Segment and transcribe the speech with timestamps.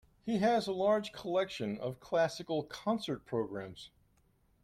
[0.23, 3.91] He has a large collection of classical concert programmes